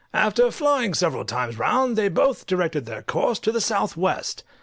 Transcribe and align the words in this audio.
After 0.15 0.49
flying 0.49 0.95
several 0.95 1.25
times 1.25 1.59
round, 1.59 1.95
they 1.95 2.09
both 2.09 2.47
directed 2.47 2.87
their 2.87 3.03
course 3.03 3.37
to 3.37 3.51
the 3.51 3.61
south 3.61 3.95
west. 3.95 4.43